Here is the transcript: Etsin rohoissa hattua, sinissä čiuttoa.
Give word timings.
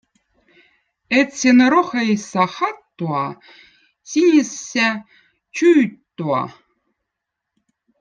Etsin 1.19 1.59
rohoissa 1.71 2.43
hattua, 2.55 3.23
sinissä 4.09 4.87
čiuttoa. 5.55 6.41